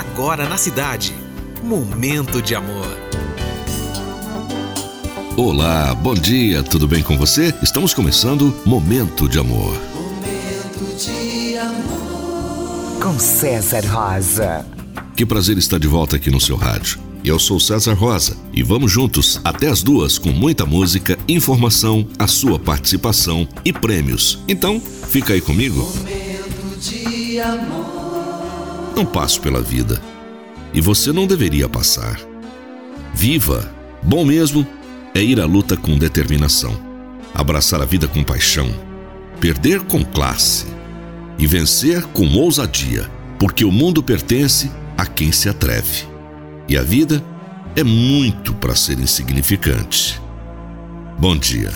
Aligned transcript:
agora 0.00 0.48
na 0.48 0.56
cidade. 0.56 1.14
Momento 1.62 2.40
de 2.40 2.54
amor. 2.54 2.96
Olá, 5.36 5.94
bom 5.94 6.14
dia, 6.14 6.62
tudo 6.62 6.88
bem 6.88 7.02
com 7.02 7.18
você? 7.18 7.54
Estamos 7.62 7.92
começando 7.92 8.54
Momento 8.64 9.28
de 9.28 9.38
Amor. 9.38 9.74
Momento 9.94 10.96
de 10.96 11.56
amor. 11.58 13.00
Com 13.02 13.18
César 13.18 13.84
Rosa. 13.86 14.66
Que 15.14 15.26
prazer 15.26 15.58
estar 15.58 15.78
de 15.78 15.86
volta 15.86 16.16
aqui 16.16 16.30
no 16.30 16.40
seu 16.40 16.56
rádio. 16.56 16.98
Eu 17.22 17.38
sou 17.38 17.60
César 17.60 17.92
Rosa 17.92 18.36
e 18.54 18.62
vamos 18.62 18.90
juntos 18.90 19.38
até 19.44 19.68
as 19.68 19.82
duas 19.82 20.16
com 20.16 20.30
muita 20.30 20.64
música, 20.64 21.18
informação, 21.28 22.06
a 22.18 22.26
sua 22.26 22.58
participação 22.58 23.46
e 23.64 23.72
prêmios. 23.72 24.38
Então, 24.48 24.80
fica 24.80 25.34
aí 25.34 25.42
comigo. 25.42 25.82
Momento 25.82 26.78
de 26.80 27.38
amor. 27.38 28.29
Não 28.94 29.06
passo 29.06 29.40
pela 29.40 29.62
vida 29.62 30.00
e 30.72 30.80
você 30.80 31.12
não 31.12 31.26
deveria 31.26 31.68
passar. 31.68 32.20
Viva! 33.14 33.72
Bom 34.02 34.24
mesmo 34.24 34.66
é 35.14 35.22
ir 35.22 35.40
à 35.40 35.44
luta 35.44 35.76
com 35.76 35.98
determinação, 35.98 36.74
abraçar 37.34 37.82
a 37.82 37.84
vida 37.84 38.08
com 38.08 38.24
paixão, 38.24 38.70
perder 39.40 39.82
com 39.82 40.02
classe 40.02 40.66
e 41.38 41.46
vencer 41.46 42.02
com 42.06 42.26
ousadia, 42.34 43.10
porque 43.38 43.64
o 43.64 43.70
mundo 43.72 44.02
pertence 44.02 44.70
a 44.96 45.04
quem 45.04 45.32
se 45.32 45.48
atreve. 45.48 46.04
E 46.68 46.78
a 46.78 46.82
vida 46.82 47.22
é 47.76 47.82
muito 47.82 48.54
para 48.54 48.74
ser 48.74 48.98
insignificante. 48.98 50.20
Bom 51.18 51.36
dia. 51.36 51.70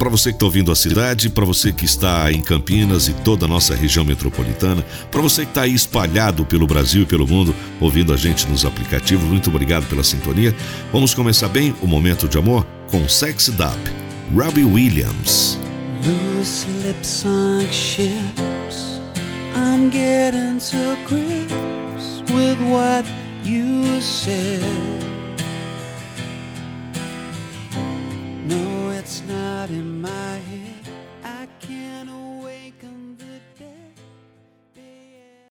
Para 0.00 0.08
você 0.08 0.30
que 0.30 0.36
está 0.36 0.46
ouvindo 0.46 0.72
a 0.72 0.74
cidade, 0.74 1.28
para 1.28 1.44
você 1.44 1.74
que 1.74 1.84
está 1.84 2.32
em 2.32 2.40
Campinas 2.40 3.06
e 3.06 3.12
toda 3.12 3.44
a 3.44 3.48
nossa 3.48 3.74
região 3.74 4.02
metropolitana, 4.02 4.82
para 5.10 5.20
você 5.20 5.42
que 5.42 5.50
está 5.50 5.60
aí 5.60 5.74
espalhado 5.74 6.42
pelo 6.46 6.66
Brasil 6.66 7.02
e 7.02 7.04
pelo 7.04 7.26
mundo, 7.26 7.54
ouvindo 7.78 8.10
a 8.10 8.16
gente 8.16 8.48
nos 8.48 8.64
aplicativos, 8.64 9.26
muito 9.26 9.50
obrigado 9.50 9.86
pela 9.90 10.02
sintonia. 10.02 10.56
Vamos 10.90 11.12
começar 11.12 11.48
bem 11.48 11.74
o 11.82 11.86
momento 11.86 12.26
de 12.26 12.38
amor 12.38 12.66
com 12.90 13.06
Sexy 13.06 13.52
Dub, 13.52 13.78
Robbie 14.34 14.64
Williams. 14.64 15.58
Loose 16.06 16.66
lips 16.82 17.26
like 17.26 17.70
ships. 17.70 19.02
I'm 19.54 19.90
getting 19.90 20.60
to 20.60 20.96
grips 21.06 22.22
with 22.32 22.58
what 22.70 23.04
you 23.44 24.00
said. 24.00 24.62
No, 28.48 28.92
it's 28.98 29.22
not 29.28 29.39
out 29.60 29.68
in 29.68 30.00
my 30.00 30.29